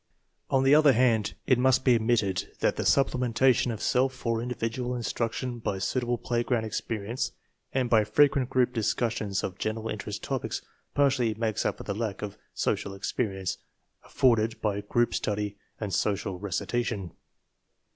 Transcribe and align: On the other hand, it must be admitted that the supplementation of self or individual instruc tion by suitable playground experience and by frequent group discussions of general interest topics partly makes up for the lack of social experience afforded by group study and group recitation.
On 0.49 0.63
the 0.63 0.73
other 0.73 0.93
hand, 0.93 1.35
it 1.45 1.59
must 1.59 1.85
be 1.85 1.93
admitted 1.93 2.49
that 2.59 2.75
the 2.75 2.81
supplementation 2.81 3.71
of 3.71 3.83
self 3.83 4.25
or 4.25 4.41
individual 4.41 4.97
instruc 4.97 5.31
tion 5.33 5.59
by 5.59 5.77
suitable 5.77 6.17
playground 6.17 6.63
experience 6.65 7.33
and 7.71 7.87
by 7.87 8.03
frequent 8.03 8.49
group 8.49 8.73
discussions 8.73 9.43
of 9.43 9.59
general 9.59 9.89
interest 9.89 10.23
topics 10.23 10.63
partly 10.95 11.35
makes 11.35 11.67
up 11.67 11.77
for 11.77 11.83
the 11.83 11.93
lack 11.93 12.23
of 12.23 12.35
social 12.51 12.95
experience 12.95 13.59
afforded 14.03 14.59
by 14.59 14.81
group 14.81 15.13
study 15.13 15.55
and 15.79 15.91
group 16.01 16.41
recitation. 16.41 17.11